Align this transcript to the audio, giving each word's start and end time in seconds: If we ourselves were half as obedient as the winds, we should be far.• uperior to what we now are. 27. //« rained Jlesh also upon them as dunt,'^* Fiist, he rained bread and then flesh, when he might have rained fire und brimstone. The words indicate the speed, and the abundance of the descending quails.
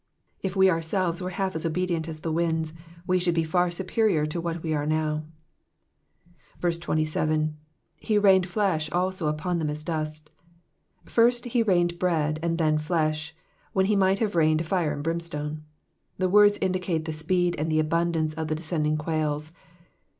If 0.41 0.55
we 0.55 0.67
ourselves 0.67 1.21
were 1.21 1.29
half 1.29 1.55
as 1.55 1.63
obedient 1.63 2.09
as 2.09 2.21
the 2.21 2.31
winds, 2.31 2.73
we 3.05 3.19
should 3.19 3.35
be 3.35 3.43
far.• 3.43 3.67
uperior 3.85 4.27
to 4.31 4.41
what 4.41 4.63
we 4.63 4.71
now 4.71 5.23
are. 6.63 6.69
27. 6.71 7.55
//« 8.03 8.09
rained 8.23 8.47
Jlesh 8.47 8.89
also 8.91 9.27
upon 9.27 9.59
them 9.59 9.69
as 9.69 9.83
dunt,'^* 9.83 10.19
Fiist, 11.07 11.45
he 11.51 11.61
rained 11.61 11.99
bread 11.99 12.39
and 12.41 12.57
then 12.57 12.79
flesh, 12.79 13.35
when 13.73 13.85
he 13.85 13.95
might 13.95 14.17
have 14.17 14.33
rained 14.33 14.65
fire 14.65 14.91
und 14.91 15.03
brimstone. 15.03 15.61
The 16.17 16.29
words 16.29 16.57
indicate 16.61 17.05
the 17.05 17.13
speed, 17.13 17.55
and 17.59 17.71
the 17.71 17.77
abundance 17.79 18.33
of 18.33 18.47
the 18.47 18.55
descending 18.55 18.97
quails. 18.97 19.51